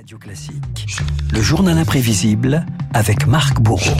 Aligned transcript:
Radio 0.00 0.16
Classique, 0.16 0.86
le 1.30 1.42
journal 1.42 1.76
imprévisible 1.76 2.64
avec 2.94 3.26
Marc 3.26 3.60
Bourreau. 3.60 3.98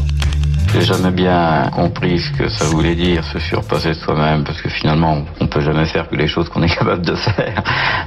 J'ai 0.73 0.81
jamais 0.81 1.11
bien 1.11 1.71
compris 1.75 2.19
ce 2.19 2.33
que 2.39 2.49
ça 2.49 2.65
voulait 2.65 2.95
dire, 2.95 3.23
se 3.23 3.39
surpasser 3.39 3.93
soi-même, 3.93 4.43
parce 4.45 4.63
que 4.63 4.71
finalement, 4.71 5.27
on 5.41 5.47
peut 5.47 5.61
jamais 5.61 5.85
faire 5.85 6.09
que 6.09 6.17
les 6.17 6.27
choses 6.27 6.49
qu'on 6.49 6.63
est 6.63 6.75
capable 6.75 7.05
de 7.05 7.15
faire. 7.17 7.63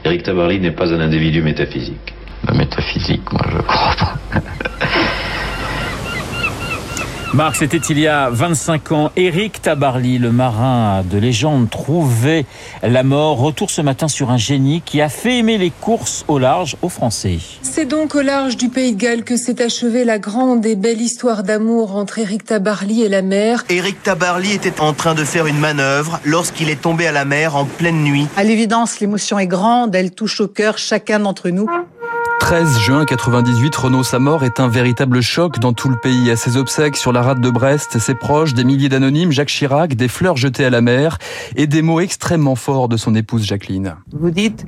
Eric 0.05 0.23
Tabarly 0.23 0.59
n'est 0.59 0.71
pas 0.71 0.91
un 0.91 1.01
individu 1.01 1.43
métaphysique. 1.43 2.15
La 2.47 2.55
métaphysique, 2.55 3.31
moi, 3.31 3.45
je 3.51 3.61
crois 3.61 3.95
pas. 3.95 4.41
Marc, 7.33 7.55
c'était 7.55 7.77
il 7.77 7.97
y 7.97 8.07
a 8.07 8.29
25 8.29 8.91
ans. 8.91 9.11
Éric 9.15 9.59
Tabarly, 9.63 10.19
le 10.19 10.31
marin 10.31 11.03
de 11.03 11.17
légende, 11.17 11.67
trouvait 11.67 12.45
la 12.83 13.01
mort. 13.01 13.39
Retour 13.39 13.71
ce 13.71 13.81
matin 13.81 14.07
sur 14.07 14.29
un 14.29 14.37
génie 14.37 14.83
qui 14.85 15.01
a 15.01 15.09
fait 15.09 15.39
aimer 15.39 15.57
les 15.57 15.71
courses 15.71 16.25
au 16.27 16.37
large 16.37 16.77
aux 16.83 16.89
Français. 16.89 17.39
C'est 17.63 17.85
donc 17.85 18.13
au 18.13 18.21
large 18.21 18.55
du 18.55 18.69
Pays 18.69 18.93
de 18.93 19.01
Galles 19.01 19.23
que 19.23 19.35
s'est 19.35 19.63
achevée 19.63 20.05
la 20.05 20.19
grande 20.19 20.63
et 20.67 20.75
belle 20.75 21.01
histoire 21.01 21.41
d'amour 21.41 21.95
entre 21.95 22.19
Éric 22.19 22.45
Tabarly 22.45 23.01
et 23.01 23.09
la 23.09 23.23
mer. 23.23 23.65
Éric 23.67 24.03
Tabarly 24.03 24.53
était 24.53 24.79
en 24.79 24.93
train 24.93 25.15
de 25.15 25.23
faire 25.23 25.47
une 25.47 25.57
manœuvre 25.57 26.19
lorsqu'il 26.25 26.69
est 26.69 26.81
tombé 26.81 27.07
à 27.07 27.11
la 27.11 27.25
mer 27.25 27.55
en 27.55 27.65
pleine 27.65 28.03
nuit. 28.03 28.27
À 28.37 28.43
l'évidence, 28.43 28.99
l'émotion 28.99 29.39
est 29.39 29.47
grande, 29.47 29.95
elle 29.95 30.11
touche 30.11 30.39
au 30.39 30.47
cœur 30.47 30.77
chacun 30.77 31.19
d'entre 31.19 31.49
nous. 31.49 31.67
13 32.43 32.77
juin 32.77 33.05
98, 33.05 33.73
Renault 33.73 34.03
sa 34.03 34.19
mort 34.19 34.43
est 34.43 34.59
un 34.59 34.67
véritable 34.67 35.21
choc 35.21 35.59
dans 35.59 35.71
tout 35.71 35.87
le 35.87 35.95
pays. 35.95 36.29
À 36.29 36.35
ses 36.35 36.57
obsèques 36.57 36.97
sur 36.97 37.13
la 37.13 37.21
rade 37.21 37.39
de 37.39 37.49
Brest, 37.49 37.99
ses 37.99 38.15
proches, 38.15 38.53
des 38.53 38.65
milliers 38.65 38.89
d'anonymes, 38.89 39.31
Jacques 39.31 39.47
Chirac, 39.47 39.95
des 39.95 40.09
fleurs 40.09 40.35
jetées 40.35 40.65
à 40.65 40.69
la 40.69 40.81
mer 40.81 41.19
et 41.55 41.67
des 41.67 41.81
mots 41.81 42.01
extrêmement 42.01 42.55
forts 42.55 42.89
de 42.89 42.97
son 42.97 43.15
épouse 43.15 43.45
Jacqueline. 43.45 43.95
Vous 44.11 44.29
dites, 44.29 44.65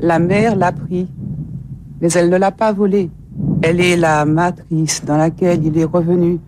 la 0.00 0.18
mer 0.18 0.56
l'a 0.56 0.72
pris, 0.72 1.06
mais 2.00 2.10
elle 2.10 2.28
ne 2.28 2.36
l'a 2.36 2.50
pas 2.50 2.72
volé. 2.72 3.08
Elle 3.62 3.80
est 3.80 3.96
la 3.96 4.24
matrice 4.24 5.04
dans 5.04 5.16
laquelle 5.16 5.64
il 5.64 5.78
est 5.78 5.84
revenu 5.84 6.40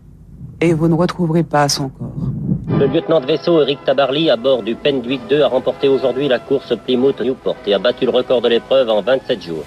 et 0.61 0.75
vous 0.75 0.89
ne 0.89 0.95
retrouverez 0.95 1.45
pas 1.45 1.69
son 1.69 1.89
corps. 1.89 2.33
Le 2.69 2.89
lieutenant 2.89 3.21
de 3.21 3.27
vaisseau 3.27 3.63
Eric 3.63 3.79
Tabarly, 3.85 4.29
à 4.29 4.37
bord 4.37 4.65
du 4.65 4.75
Pendwick 4.75 5.21
2, 5.31 5.41
a 5.41 5.47
remporté 5.47 5.87
aujourd'hui 5.87 6.27
la 6.27 6.41
course 6.41 6.75
Plymouth 6.85 7.21
Newport 7.21 7.57
et 7.65 7.75
a 7.75 7.79
battu 7.79 8.07
le 8.07 8.11
record 8.11 8.43
de 8.43 8.49
l'épreuve 8.49 8.91
en 8.91 9.03
27 9.03 9.41
jours. 9.41 9.65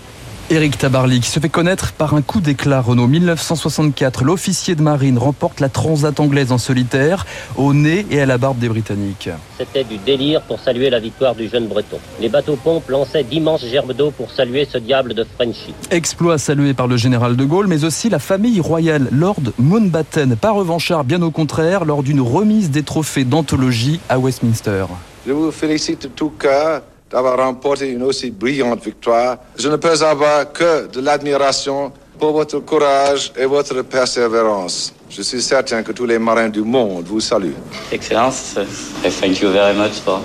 Éric 0.49 0.77
Tabarly, 0.77 1.19
qui 1.19 1.29
se 1.29 1.41
fait 1.41 1.49
connaître 1.49 1.91
par 1.91 2.13
un 2.13 2.21
coup 2.21 2.39
d'éclat 2.39 2.79
Renault 2.79 3.07
1964, 3.07 4.23
l'officier 4.23 4.75
de 4.75 4.81
marine 4.81 5.17
remporte 5.17 5.59
la 5.59 5.67
transat 5.67 6.17
anglaise 6.21 6.53
en 6.53 6.57
solitaire, 6.57 7.25
au 7.57 7.73
nez 7.73 8.05
et 8.11 8.21
à 8.21 8.25
la 8.25 8.37
barbe 8.37 8.57
des 8.57 8.69
Britanniques. 8.69 9.29
C'était 9.57 9.83
du 9.83 9.97
délire 9.97 10.41
pour 10.43 10.61
saluer 10.61 10.89
la 10.89 11.01
victoire 11.01 11.35
du 11.35 11.49
jeune 11.49 11.67
breton. 11.67 11.99
Les 12.21 12.29
bateaux-pompes 12.29 12.87
lançaient 12.87 13.25
d'immenses 13.25 13.65
gerbes 13.65 13.91
d'eau 13.91 14.11
pour 14.11 14.31
saluer 14.31 14.65
ce 14.71 14.77
diable 14.77 15.13
de 15.13 15.25
Frenchy. 15.35 15.73
Exploit 15.91 16.37
salué 16.37 16.73
par 16.73 16.87
le 16.87 16.95
général 16.95 17.35
de 17.35 17.43
Gaulle, 17.43 17.67
mais 17.67 17.83
aussi 17.83 18.07
la 18.07 18.19
famille 18.19 18.61
royale, 18.61 19.09
Lord 19.11 19.51
Mountbatten, 19.57 20.37
pas 20.37 20.51
revanchard, 20.51 21.03
bien 21.03 21.21
au 21.23 21.31
contraire, 21.31 21.83
lors 21.83 22.03
d'une 22.03 22.21
remise 22.21 22.71
des 22.71 22.83
trophées 22.83 23.25
d'anthologie 23.25 23.99
à 24.07 24.17
Westminster. 24.17 24.85
Je 25.27 25.33
vous 25.33 25.51
félicite 25.51 26.15
tout 26.15 26.29
cœur 26.29 26.83
d'avoir 27.09 27.37
remporté 27.37 27.89
une 27.89 28.03
aussi 28.03 28.31
brillante 28.31 28.83
victoire. 28.83 29.37
Je 29.57 29.69
ne 29.69 29.77
peux 29.77 30.01
avoir 30.03 30.51
que 30.51 30.87
de 30.87 31.01
l'admiration 31.01 31.91
pour 32.19 32.33
votre 32.33 32.59
courage 32.59 33.31
et 33.37 33.45
votre 33.45 33.81
persévérance. 33.83 34.93
Je 35.09 35.21
suis 35.21 35.41
certain 35.41 35.83
que 35.83 35.91
tous 35.91 36.05
les 36.05 36.19
marins 36.19 36.49
du 36.49 36.61
monde 36.61 37.05
vous 37.05 37.21
saluent. 37.21 37.55
Excellence, 37.91 38.57
I 39.05 39.09
thank 39.09 39.41
you 39.41 39.51
very 39.51 39.75
much 39.75 39.99
for 40.03 40.19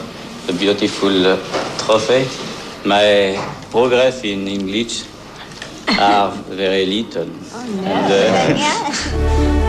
the 0.47 0.53
beautiful 0.53 1.39
trophy. 1.79 2.27
My 2.85 3.39
progress 3.71 4.25
in 4.25 4.49
English 4.49 5.05
are 6.01 6.33
very 6.51 6.87
little. 6.87 7.29
And, 7.85 8.13
uh, 8.13 9.59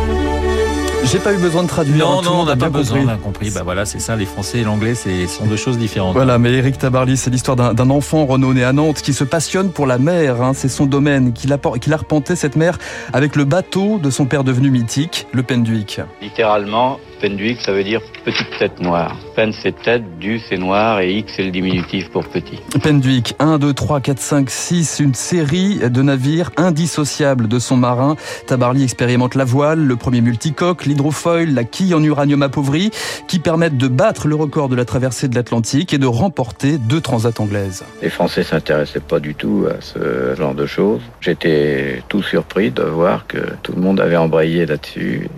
J'ai 1.05 1.19
pas 1.19 1.33
eu 1.33 1.37
besoin 1.37 1.63
de 1.63 1.67
traduire. 1.67 1.97
Non, 2.07 2.13
hein, 2.13 2.17
tout 2.17 2.23
le 2.23 2.29
non, 2.29 2.33
on 2.33 2.37
monde 2.39 2.47
n'a 2.47 2.53
a 2.53 2.55
pas 2.55 2.69
besoin, 2.69 2.97
on 2.97 3.01
compris. 3.01 3.13
a 3.13 3.17
compris. 3.17 3.49
Bah 3.51 3.61
voilà, 3.63 3.85
c'est 3.85 3.99
ça, 3.99 4.15
les 4.15 4.25
Français 4.25 4.59
et 4.59 4.63
l'anglais, 4.63 4.95
c'est 4.95 5.27
sont 5.27 5.45
deux 5.45 5.57
choses 5.57 5.77
différentes. 5.77 6.13
Voilà, 6.13 6.37
mais 6.39 6.53
Éric 6.53 6.77
Tabarly, 6.77 7.17
c'est 7.17 7.29
l'histoire 7.29 7.55
d'un 7.57 7.89
enfant 7.89 8.25
né 8.37 8.63
à 8.63 8.73
Nantes 8.73 9.01
qui 9.01 9.13
se 9.13 9.23
passionne 9.23 9.71
pour 9.71 9.85
la 9.85 9.97
mer. 9.97 10.41
hein. 10.41 10.53
c'est 10.55 10.69
son 10.69 10.85
domaine, 10.85 11.33
qu'il 11.33 11.55
qu'il 11.81 11.93
arpentait 11.93 12.35
cette 12.35 12.55
mer 12.55 12.77
avec 13.11 13.35
le 13.35 13.43
bateau 13.45 13.99
de 13.99 14.09
son 14.09 14.25
père 14.25 14.43
devenu 14.43 14.71
mythique, 14.71 15.27
le 15.33 15.43
Pendwick. 15.43 15.99
Littéralement, 16.21 16.99
Pendwick, 17.23 17.61
ça 17.61 17.71
veut 17.71 17.85
dire 17.85 18.01
petite 18.25 18.49
tête 18.59 18.81
noire. 18.81 19.15
Pen, 19.33 19.53
c'est 19.53 19.81
tête, 19.81 20.19
du, 20.19 20.39
c'est 20.39 20.57
noir, 20.57 20.99
et 20.99 21.13
X, 21.19 21.31
c'est 21.37 21.43
le 21.43 21.51
diminutif 21.51 22.09
pour 22.09 22.25
petit. 22.25 22.59
Pendwick, 22.81 23.33
1, 23.39 23.59
2, 23.59 23.73
3, 23.73 24.01
4, 24.01 24.19
5, 24.19 24.49
6, 24.49 24.99
une 24.99 25.13
série 25.13 25.77
de 25.77 26.01
navires 26.01 26.51
indissociables 26.57 27.47
de 27.47 27.59
son 27.59 27.77
marin. 27.77 28.17
Tabarly 28.45 28.83
expérimente 28.83 29.35
la 29.35 29.45
voile, 29.45 29.79
le 29.79 29.95
premier 29.95 30.19
multicoque, 30.19 30.85
l'hydrofoil, 30.85 31.53
la 31.53 31.63
quille 31.63 31.93
en 31.93 32.03
uranium 32.03 32.41
appauvri, 32.43 32.91
qui 33.29 33.39
permettent 33.39 33.77
de 33.77 33.87
battre 33.87 34.27
le 34.27 34.35
record 34.35 34.67
de 34.67 34.75
la 34.75 34.83
traversée 34.83 35.29
de 35.29 35.35
l'Atlantique 35.35 35.93
et 35.93 35.97
de 35.99 36.07
remporter 36.07 36.77
deux 36.77 36.99
transats 36.99 37.39
anglaises. 37.39 37.85
Les 38.01 38.09
Français 38.09 38.43
s'intéressaient 38.43 38.99
pas 38.99 39.21
du 39.21 39.33
tout 39.33 39.65
à 39.69 39.79
ce 39.79 40.35
genre 40.35 40.55
de 40.55 40.65
choses. 40.65 40.99
J'étais 41.21 42.03
tout 42.09 42.21
surpris 42.21 42.69
de 42.69 42.83
voir 42.83 43.27
que 43.27 43.37
tout 43.63 43.71
le 43.71 43.81
monde 43.81 44.01
avait 44.01 44.17
embrayé 44.17 44.65
là-dessus 44.65 45.29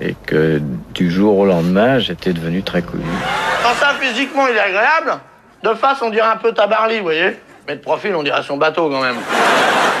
et 0.00 0.14
que 0.26 0.60
du 0.94 1.10
jour 1.10 1.38
au 1.38 1.46
lendemain, 1.46 1.98
j'étais 1.98 2.32
devenu 2.32 2.62
très 2.62 2.82
connu. 2.82 3.04
Quand 3.62 3.74
ça, 3.74 3.94
physiquement, 4.00 4.46
il 4.48 4.56
est 4.56 4.60
agréable, 4.60 5.18
de 5.62 5.74
face, 5.74 6.02
on 6.02 6.10
dirait 6.10 6.28
un 6.28 6.36
peu 6.36 6.52
Tabarly, 6.52 6.98
vous 6.98 7.04
voyez 7.04 7.36
Mais 7.68 7.76
de 7.76 7.80
profil, 7.80 8.14
on 8.14 8.22
dirait 8.22 8.42
son 8.42 8.56
bateau, 8.56 8.90
quand 8.90 9.00
même. 9.00 9.16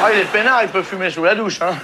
Ah, 0.04 0.08
il 0.12 0.20
est 0.20 0.32
peinard, 0.32 0.60
il 0.62 0.68
peut 0.68 0.82
fumer 0.82 1.10
sous 1.10 1.24
la 1.24 1.34
douche, 1.34 1.60
hein. 1.62 1.74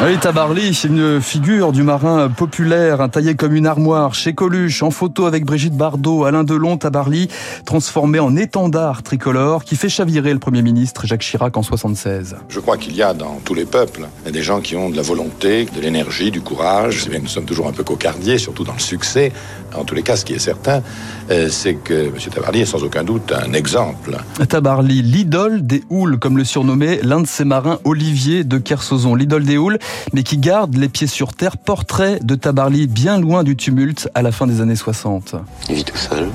Oui, 0.00 0.18
Tabarly, 0.18 0.74
c'est 0.74 0.88
une 0.88 1.20
figure 1.20 1.70
du 1.70 1.84
marin 1.84 2.28
populaire, 2.28 3.00
un 3.00 3.08
taillé 3.08 3.36
comme 3.36 3.54
une 3.54 3.66
armoire, 3.66 4.14
chez 4.14 4.34
Coluche, 4.34 4.82
en 4.82 4.90
photo 4.90 5.26
avec 5.26 5.44
Brigitte 5.44 5.76
Bardot, 5.76 6.24
Alain 6.24 6.42
Delon, 6.42 6.76
Tabarly, 6.76 7.28
transformé 7.64 8.18
en 8.18 8.34
étendard 8.34 9.04
tricolore 9.04 9.62
qui 9.62 9.76
fait 9.76 9.88
chavirer 9.88 10.32
le 10.32 10.40
Premier 10.40 10.62
ministre 10.62 11.06
Jacques 11.06 11.20
Chirac 11.20 11.56
en 11.56 11.62
76. 11.62 12.36
Je 12.48 12.58
crois 12.58 12.78
qu'il 12.78 12.96
y 12.96 13.02
a 13.02 13.14
dans 13.14 13.40
tous 13.44 13.54
les 13.54 13.64
peuples 13.64 14.08
des 14.28 14.42
gens 14.42 14.60
qui 14.60 14.74
ont 14.74 14.90
de 14.90 14.96
la 14.96 15.02
volonté, 15.02 15.66
de 15.66 15.80
l'énergie, 15.80 16.32
du 16.32 16.40
courage. 16.40 17.08
Bien 17.08 17.18
que 17.18 17.24
nous 17.24 17.28
sommes 17.28 17.44
toujours 17.44 17.68
un 17.68 17.72
peu 17.72 17.84
cocardiers, 17.84 18.38
surtout 18.38 18.64
dans 18.64 18.74
le 18.74 18.80
succès. 18.80 19.32
En 19.74 19.84
tous 19.84 19.94
les 19.94 20.02
cas, 20.02 20.16
ce 20.16 20.24
qui 20.24 20.34
est 20.34 20.40
certain, 20.40 20.82
euh, 21.30 21.48
c'est 21.48 21.74
que 21.74 22.08
M. 22.08 22.14
Tabarly 22.34 22.62
est 22.62 22.66
sans 22.66 22.82
aucun 22.82 23.04
doute 23.04 23.32
un 23.32 23.52
exemple. 23.52 24.16
Tabarly, 24.48 25.02
l'idole 25.02 25.64
des 25.64 25.84
houles, 25.90 26.18
comme 26.18 26.36
le 26.36 26.44
surnommait 26.44 27.00
l'un 27.02 27.20
de 27.20 27.26
ses 27.26 27.44
marins, 27.44 27.78
Olivier 27.84 28.42
de 28.42 28.58
Kersauzon. 28.58 29.14
L'idole 29.14 29.44
des 29.44 29.58
houles, 29.58 29.78
mais 30.12 30.22
qui 30.22 30.38
garde 30.38 30.76
les 30.76 30.88
pieds 30.88 31.06
sur 31.06 31.32
terre. 31.34 31.56
Portrait 31.56 32.18
de 32.22 32.34
Tabarly 32.34 32.86
bien 32.86 33.18
loin 33.18 33.44
du 33.44 33.56
tumulte 33.56 34.08
à 34.14 34.22
la 34.22 34.32
fin 34.32 34.46
des 34.46 34.60
années 34.60 34.76
60. 34.76 35.34
Il 35.68 35.76
vit 35.76 35.84
tout 35.84 35.96
seul. 35.96 36.30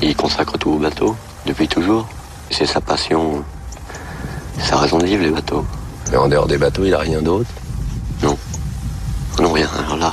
Il 0.00 0.14
consacre 0.14 0.58
tout 0.58 0.70
au 0.70 0.78
bateau, 0.78 1.16
depuis 1.46 1.68
toujours. 1.68 2.08
C'est 2.50 2.66
sa 2.66 2.80
passion, 2.80 3.44
sa 4.58 4.76
raison 4.76 4.98
de 4.98 5.06
vivre, 5.06 5.22
les 5.22 5.30
bateaux. 5.30 5.64
Mais 6.10 6.16
en 6.16 6.28
dehors 6.28 6.46
des 6.46 6.58
bateaux, 6.58 6.84
il 6.84 6.94
a 6.94 6.98
rien 6.98 7.20
d'autre 7.20 7.50
Non. 8.22 8.36
Non, 9.40 9.52
rien. 9.52 9.68
Alors 9.78 9.96
là, 9.96 10.12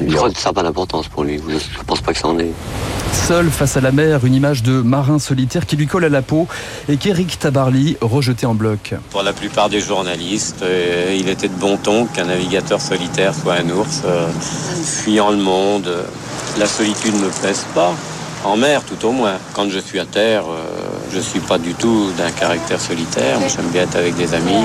je 0.00 0.14
crois 0.14 0.30
que 0.30 0.38
ça 0.38 0.50
n'a 0.50 0.52
pas 0.52 0.62
d'importance 0.62 1.08
pour 1.08 1.24
lui. 1.24 1.40
Je, 1.48 1.58
je 1.58 1.82
pense 1.86 2.00
pas 2.00 2.12
que 2.12 2.18
ça 2.18 2.28
en 2.28 2.38
ait. 2.38 2.52
Seul 3.12 3.50
face 3.50 3.76
à 3.76 3.80
la 3.80 3.92
mer, 3.92 4.24
une 4.24 4.34
image 4.34 4.62
de 4.62 4.80
marin 4.82 5.18
solitaire 5.18 5.66
qui 5.66 5.76
lui 5.76 5.86
colle 5.86 6.04
à 6.04 6.08
la 6.08 6.22
peau 6.22 6.48
et 6.88 6.96
qu'Éric 6.96 7.38
Tabarly 7.38 7.96
rejeté 8.00 8.46
en 8.46 8.54
bloc. 8.54 8.94
Pour 9.10 9.22
la 9.22 9.32
plupart 9.32 9.68
des 9.68 9.80
journalistes, 9.80 10.62
euh, 10.62 11.16
il 11.18 11.28
était 11.28 11.48
de 11.48 11.54
bon 11.54 11.76
ton 11.76 12.06
qu'un 12.06 12.26
navigateur 12.26 12.80
solitaire 12.80 13.34
soit 13.34 13.54
un 13.54 13.68
ours, 13.70 14.02
euh, 14.04 14.28
fuyant 14.82 15.30
le 15.30 15.36
monde. 15.36 15.88
La 16.58 16.66
solitude 16.66 17.14
ne 17.14 17.20
me 17.20 17.30
pèse 17.42 17.64
pas. 17.74 17.94
En 18.44 18.56
mer, 18.56 18.82
tout 18.84 19.06
au 19.06 19.12
moins. 19.12 19.34
Quand 19.52 19.68
je 19.68 19.78
suis 19.78 20.00
à 20.00 20.06
terre, 20.06 20.44
euh, 20.48 20.80
je 21.12 21.20
suis 21.20 21.40
pas 21.40 21.58
du 21.58 21.74
tout 21.74 22.10
d'un 22.16 22.30
caractère 22.30 22.80
solitaire. 22.80 23.38
Moi, 23.38 23.48
j'aime 23.54 23.68
bien 23.68 23.82
être 23.82 23.96
avec 23.96 24.16
des 24.16 24.32
amis. 24.32 24.64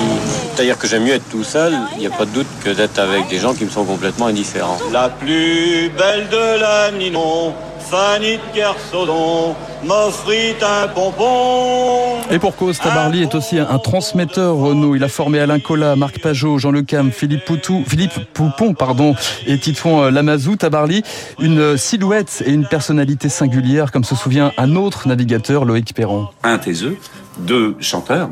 C'est-à-dire 0.54 0.78
que 0.78 0.88
j'aime 0.88 1.04
mieux 1.04 1.14
être 1.14 1.28
tout 1.30 1.44
seul, 1.44 1.74
il 1.94 1.98
n'y 1.98 2.06
a 2.06 2.10
pas 2.10 2.24
de 2.24 2.30
doute, 2.30 2.46
que 2.64 2.70
d'être 2.70 2.98
avec 2.98 3.28
des 3.28 3.38
gens 3.38 3.52
qui 3.52 3.64
me 3.64 3.70
sont 3.70 3.84
complètement 3.84 4.26
indifférents. 4.26 4.78
La 4.92 5.10
plus 5.10 5.90
belle 5.90 6.28
de 6.30 6.60
la 6.60 6.90
Ninon, 6.92 7.52
Fanny 7.90 8.38
de 8.38 8.40
Kersodon, 8.52 9.54
m'offrit 9.84 10.54
un 10.60 10.88
pompon. 10.88 12.16
Et 12.30 12.38
pour 12.40 12.56
cause, 12.56 12.78
Tabarly 12.78 13.22
est 13.22 13.34
aussi 13.34 13.58
un, 13.58 13.68
un 13.68 13.78
transmetteur 13.78 14.56
Renault. 14.56 14.96
Il 14.96 15.04
a 15.04 15.08
formé 15.08 15.38
Alain 15.38 15.60
Collat, 15.60 15.94
Marc 15.94 16.20
Pajot, 16.20 16.58
Jean 16.58 16.72
Le 16.72 16.82
Cam, 16.82 17.12
Philippe 17.12 17.44
Poutou, 17.44 17.84
Philippe 17.86 18.18
Poupon, 18.32 18.74
pardon, 18.74 19.14
et 19.46 19.58
Titouan 19.58 20.04
euh, 20.04 20.10
Lamazou. 20.10 20.56
Tabarly, 20.56 21.04
une 21.38 21.76
silhouette 21.76 22.42
et 22.44 22.50
une 22.50 22.66
personnalité 22.66 23.28
singulière, 23.28 23.92
comme 23.92 24.04
se 24.04 24.16
souvient 24.16 24.52
un 24.58 24.74
autre 24.74 25.06
navigateur, 25.06 25.64
Loïc 25.64 25.94
Perron. 25.94 26.26
un 26.42 26.58
taiseux, 26.58 26.96
deux 27.38 27.76
chanteurs 27.80 28.30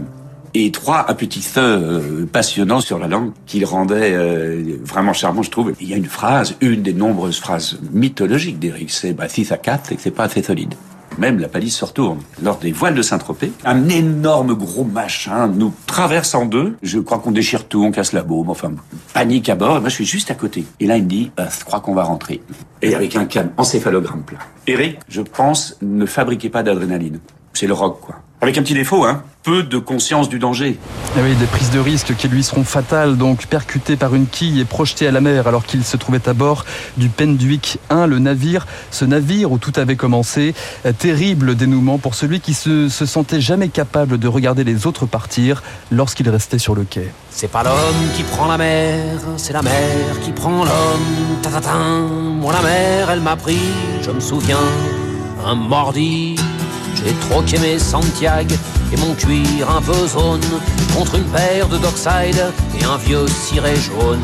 et 0.55 0.71
trois 0.71 0.99
apétisseurs 0.99 1.81
euh, 1.83 2.27
passionnants 2.27 2.81
sur 2.81 2.99
la 2.99 3.09
langue 3.09 3.33
qui 3.47 3.59
le 3.59 3.67
rendaient 3.67 4.15
euh, 4.15 4.79
vraiment 4.85 5.13
charmant, 5.13 5.43
je 5.43 5.51
trouve. 5.51 5.73
Il 5.81 5.89
y 5.89 5.95
a 5.95 5.97
une 5.97 6.07
phrase, 6.07 6.57
une 6.61 6.83
des 6.83 6.95
nombreuses 6.95 7.39
phrases 7.39 7.79
mythologiques 7.93 8.59
d'Éric, 8.59 8.91
c'est 8.91 9.13
bah, 9.13 9.29
si 9.29 9.45
ça 9.45 9.59
c'est 9.85 9.97
que 9.97 10.03
c'est 10.03 10.11
pas 10.11 10.25
assez 10.25 10.43
solide. 10.43 10.75
même 11.19 11.39
la 11.39 11.49
palisse 11.49 11.77
se 11.77 11.85
retourne. 11.85 12.19
Lors 12.43 12.59
des 12.59 12.73
voiles 12.73 12.95
de 12.95 13.03
Saint-Tropez, 13.03 13.53
un 13.65 13.89
énorme 13.89 14.55
gros 14.55 14.85
machin 14.85 15.49
nous 15.49 15.73
traverse 15.87 16.35
en 16.35 16.47
deux. 16.47 16.77
Je 16.83 16.99
crois 16.99 17.19
qu'on 17.19 17.33
déchire 17.33 17.67
tout, 17.67 17.85
on 17.85 17.91
casse 17.91 18.13
la 18.13 18.23
baume, 18.23 18.51
enfin, 18.51 18.73
panique 19.13 19.49
à 19.49 19.55
bord. 19.55 19.79
Et 19.79 19.81
moi, 19.81 19.89
je 19.89 19.95
suis 19.95 20.05
juste 20.05 20.31
à 20.31 20.35
côté. 20.35 20.65
Et 20.81 20.87
là, 20.87 20.97
il 20.97 21.05
me 21.05 21.09
dit, 21.09 21.31
bah, 21.37 21.49
je 21.57 21.65
crois 21.65 21.81
qu'on 21.81 21.95
va 21.95 22.05
rentrer. 22.05 22.43
Et 22.83 22.95
avec 22.95 23.17
un 23.17 23.25
calme 23.25 23.51
encéphalogramme 23.57 24.23
plein. 24.23 24.39
Eric, 24.67 24.99
je 25.09 25.23
pense, 25.23 25.77
ne 25.83 26.07
fabriquez 26.07 26.49
pas 26.49 26.63
d'adrénaline. 26.63 27.19
C'est 27.53 27.67
le 27.67 27.75
rock, 27.75 28.01
quoi. 28.01 28.17
Avec 28.45 28.59
un 28.59 28.63
petit 28.63 28.75
défaut, 28.75 29.07
hein. 29.07 29.23
Peu 29.43 29.63
de 29.63 29.79
conscience 29.79 30.29
du 30.29 30.39
danger. 30.39 30.79
Eh 31.17 31.23
oui, 31.23 31.35
des 31.37 31.47
prises 31.47 31.71
de 31.71 31.79
risque 31.79 32.15
qui 32.15 32.29
lui 32.29 32.43
seront 32.43 32.63
fatales, 32.63 33.17
donc 33.17 33.47
percuté 33.47 33.97
par 33.97 34.15
une 34.15 34.27
quille 34.27 34.61
et 34.61 34.67
projeté 34.67 35.07
à 35.07 35.13
la 35.13 35.23
mer 35.23 35.47
alors 35.47 35.65
qu'il 35.65 35.83
se 35.83 35.97
trouvait 35.97 36.29
à 36.29 36.35
bord 36.35 36.67
du 36.99 37.09
Penduic 37.09 37.79
1, 37.89 38.07
le 38.07 38.19
navire, 38.19 38.67
ce 38.91 39.07
navire 39.07 39.51
où 39.51 39.57
tout 39.57 39.73
avait 39.77 39.97
commencé. 39.97 40.55
Terrible 40.99 41.55
dénouement 41.55 41.97
pour 41.97 42.15
celui 42.15 42.41
qui 42.41 42.53
se, 42.53 42.91
se 42.91 43.07
sentait 43.07 43.41
jamais 43.41 43.69
capable 43.69 44.19
de 44.19 44.29
regarder 44.29 44.63
les 44.63 44.87
autres 44.87 45.07
partir 45.07 45.63
lorsqu'il 45.91 46.29
restait 46.29 46.59
sur 46.59 46.75
le 46.75 46.85
quai. 46.85 47.11
C'est 47.31 47.51
pas 47.51 47.63
l'homme 47.63 48.11
qui 48.15 48.25
prend 48.25 48.47
la 48.47 48.59
mer, 48.59 49.21
c'est 49.39 49.55
la 49.55 49.63
mer 49.63 50.21
qui 50.23 50.33
prend 50.33 50.67
l'homme. 50.67 51.41
Tatatin, 51.41 52.09
moi 52.43 52.53
la 52.53 52.61
mer, 52.61 53.09
elle 53.11 53.23
m'a 53.23 53.37
pris, 53.37 53.71
je 54.03 54.11
me 54.11 54.21
souviens, 54.21 54.61
un 55.47 55.55
mordi. 55.55 56.37
J'ai 57.05 57.13
troqué 57.29 57.59
mes 57.59 57.79
Santiago 57.79 58.55
et 58.95 58.97
mon 59.01 59.15
cuir 59.15 59.71
un 59.71 59.81
peu 59.81 60.07
zone 60.07 60.41
contre 60.97 61.17
une 61.17 61.25
paire 61.25 61.69
de 61.69 61.79
Dockside 61.79 62.41
et 62.81 62.85
un 62.85 62.97
vieux 62.97 63.27
ciré 63.27 63.75
jaune. 63.77 64.21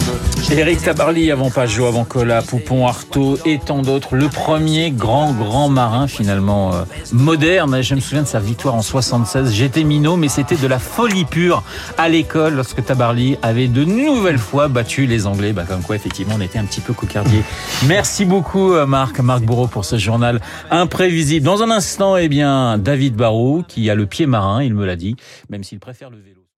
Éric 0.50 0.82
Tabarly, 0.82 1.30
avant 1.30 1.50
Pajot, 1.50 1.86
avant 1.86 2.04
Cola, 2.04 2.42
Poupon, 2.42 2.86
Artaud 2.86 3.38
et 3.44 3.58
tant 3.58 3.82
d'autres. 3.82 4.16
Le 4.16 4.28
premier 4.28 4.90
grand, 4.90 5.32
grand 5.32 5.68
marin 5.68 6.06
finalement 6.06 6.72
euh, 6.72 6.82
moderne. 7.12 7.82
Je 7.82 7.94
me 7.94 8.00
souviens 8.00 8.22
de 8.22 8.28
sa 8.28 8.40
victoire 8.40 8.74
en 8.74 8.82
76. 8.82 9.52
J'étais 9.52 9.84
minot, 9.84 10.16
mais 10.16 10.28
c'était 10.28 10.56
de 10.56 10.66
la 10.66 10.78
folie 10.78 11.24
pure 11.24 11.62
à 11.98 12.08
l'école 12.08 12.54
lorsque 12.54 12.84
Tabarly 12.84 13.36
avait 13.42 13.68
de 13.68 13.84
nouvelles 13.84 14.38
fois 14.38 14.68
battu 14.68 15.06
les 15.06 15.26
Anglais. 15.26 15.52
Bah, 15.52 15.64
comme 15.68 15.82
quoi, 15.82 15.96
effectivement, 15.96 16.34
on 16.38 16.40
était 16.40 16.58
un 16.58 16.64
petit 16.64 16.80
peu 16.80 16.92
cocardier. 16.92 17.42
Merci 17.86 18.24
beaucoup, 18.24 18.72
euh, 18.72 18.86
Marc, 18.86 19.20
Marc 19.20 19.42
Bourreau, 19.42 19.66
pour 19.66 19.84
ce 19.84 19.98
journal 19.98 20.40
imprévisible. 20.70 21.44
Dans 21.44 21.62
un 21.62 21.70
instant, 21.70 22.16
eh 22.16 22.28
bien, 22.28 22.78
David 22.78 23.14
Barrault, 23.14 23.64
qui 23.66 23.88
a 23.90 23.94
le 23.94 24.06
pied 24.06 24.26
marin, 24.26 24.59
il 24.62 24.74
me 24.74 24.84
l'a 24.84 24.96
dit, 24.96 25.16
même 25.48 25.64
s'il 25.64 25.80
préfère 25.80 26.10
le 26.10 26.18
vélo. 26.18 26.39